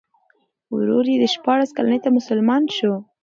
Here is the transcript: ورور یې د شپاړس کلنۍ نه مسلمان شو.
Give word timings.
ورور 0.75 1.05
یې 1.11 1.17
د 1.21 1.25
شپاړس 1.35 1.69
کلنۍ 1.77 1.99
نه 2.03 2.09
مسلمان 2.17 2.63
شو. 2.77 2.93